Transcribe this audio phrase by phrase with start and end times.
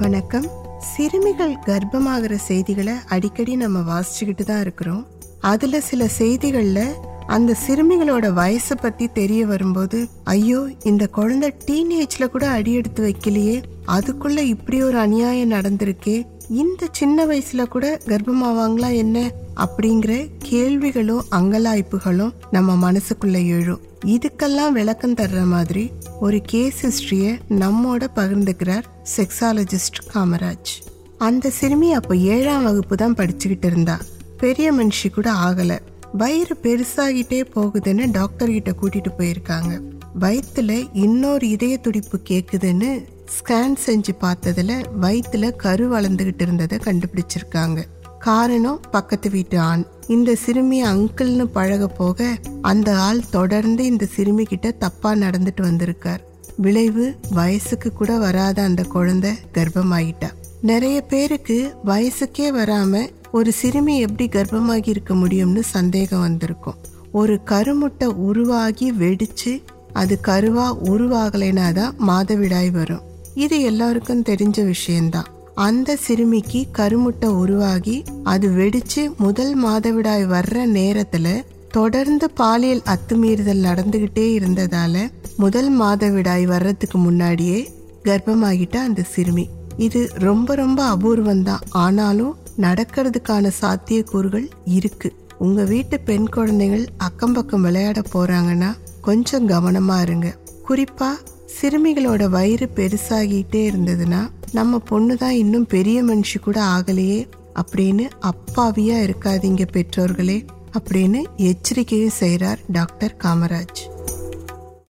[0.00, 0.46] வணக்கம்.
[0.78, 5.06] சிறுமிகள் கர்ப்பமாகிற செய்திகளை அடிக்கடி நம்ம வாசிச்சுக்கிட்டு தான் இருக்கிறோம்.
[5.40, 6.94] அதுல சில செய்திகளில்
[7.26, 14.38] அந்த சிறுமிகளோட வயசை பத்தி தெரிய வரும்போது ஐயோ இந்த குழந்தை டீனேஜ்ல கூட அடி எடுத்து வைக்கலையே அதுக்குள்ள
[14.38, 19.32] இப்படி ஒரு அநியாயம் நடந்திருக்கே இந்த சின்ன வயசுல கூட கர்ப்பமாவாங்களா என்ன?
[19.56, 23.80] அப்படிங்கிற கேள்விகளும் அங்கலாய்ப்புகளும் நம்ம மனசுக்குள்ள எழும்.
[24.06, 25.90] இதுக்கெல்லாம் விளக்கம் தர்ற மாதிரி
[26.20, 28.82] ஒரு கேஸ் ஹிஸ்டரிய நம்மோட பகிர்ந்துக்கிறார்
[29.16, 30.88] செக்ஸாலஜிஸ்ட் காமராஜ்.
[31.18, 34.00] அந்த சிறுமி அப்போ ஏழாம் வகுப்பு தான் படிச்சுக்கிட்டு இருந்தா.
[34.38, 35.78] பெரிய மனுஷி கூட ஆகல.
[36.12, 39.80] வயிறு பெருசாகிட்டே போகுதுன்னு டாக்டர் கிட்ட கூட்டிட்டு போயிருக்காங்க.
[40.20, 43.04] வயிற்றுல இன்னொரு இதய துடிப்பு கேக்குதுன்னு
[43.38, 47.84] ஸ்கேன் செஞ்சு பார்த்ததுல வயிற்றுல கரு வளர்ந்துகிட்டு இருந்ததை கண்டுபிடிச்சிருக்காங்க.
[48.18, 49.84] காரணம் பக்கத்து வீட்டு ஆண்.
[50.06, 56.24] இந்த சிறுமி அங்கிள்னு பழக போக அந்த ஆள் தொடர்ந்து இந்த சிறுமி கிட்ட தப்பா நடந்துட்டு வந்திருக்கார்.
[56.56, 60.30] விளைவு வயசுக்கு கூட வராத அந்த குழந்தை கர்ப்பமாயிட்டா.
[60.60, 66.74] நிறைய பேருக்கு வயசுக்கே வராம ஒரு சிறுமி எப்படி கர்ப்பமாகி இருக்க முடியும்னு சந்தேகம் வந்திருக்கும்.
[67.12, 73.08] ஒரு கருமுட்டை உருவாகி வெடிச்சு அது கருவா உருவாகலைனா தான் மாதவிடாய் வரும்.
[73.44, 75.28] இது எல்லாருக்கும் தெரிஞ்ச விஷயம்தான்.
[75.66, 81.26] அந்த சிறுமிக்கு கருமுட்டை உருவாகி அது வெடிச்சு முதல் மாதவிடாய் வர்ற நேரத்துல
[81.68, 84.94] தொடர்ந்து பாலியல் அத்துமீறுதல் நடந்துகிட்டே இருந்ததால
[85.36, 87.58] முதல் மாதவிடாய் வர்றதுக்கு முன்னாடியே
[88.04, 89.46] கர்ப்பமாகிட்ட அந்த சிறுமி.
[89.76, 95.10] இது ரொம்ப ரொம்ப அபூர்வம் தான் ஆனாலும் நடக்கிறதுக்கான சாத்தியக்கூறுகள் இருக்கு.
[95.38, 100.28] உங்க வீட்டு பெண் குழந்தைகள் அக்கம் பக்கம் விளையாட போறாங்கன்னா கொஞ்சம் கவனமா இருங்க.
[100.68, 101.10] குறிப்பா
[101.58, 104.20] சிறுமிகளோட வயிறு பெருசாகிட்டே இருந்ததுன்னா
[104.52, 107.20] நம்ம பொண்ணு தான் இன்னும் பெரிய மனுஷி கூட ஆகலையே
[107.62, 110.38] அப்படின்னு அப்பாவியா இருக்காதீங்க பெற்றோர்களே
[110.78, 113.80] அப்படின்னு எச்சரிக்கையும் செய்கிறார் டாக்டர் காமராஜ்.